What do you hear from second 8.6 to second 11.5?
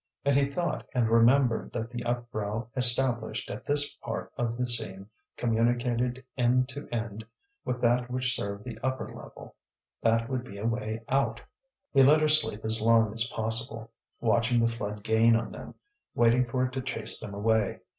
the upper level. That would be a way out.